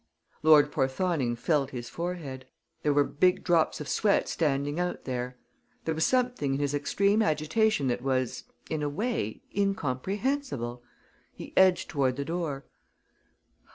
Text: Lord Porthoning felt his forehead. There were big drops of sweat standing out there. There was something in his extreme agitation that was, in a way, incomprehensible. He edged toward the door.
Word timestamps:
Lord 0.41 0.71
Porthoning 0.71 1.35
felt 1.35 1.69
his 1.69 1.87
forehead. 1.87 2.47
There 2.81 2.91
were 2.91 3.03
big 3.03 3.43
drops 3.43 3.79
of 3.79 3.87
sweat 3.87 4.27
standing 4.27 4.79
out 4.79 5.03
there. 5.03 5.37
There 5.85 5.93
was 5.93 6.07
something 6.07 6.55
in 6.55 6.59
his 6.59 6.73
extreme 6.73 7.21
agitation 7.21 7.85
that 7.89 8.01
was, 8.01 8.45
in 8.67 8.81
a 8.81 8.89
way, 8.89 9.43
incomprehensible. 9.55 10.81
He 11.35 11.53
edged 11.55 11.87
toward 11.89 12.15
the 12.15 12.25
door. 12.25 12.65